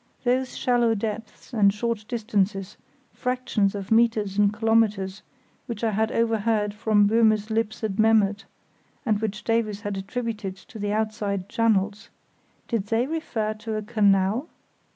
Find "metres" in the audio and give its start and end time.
3.91-4.35